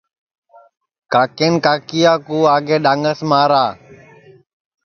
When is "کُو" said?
2.25-2.37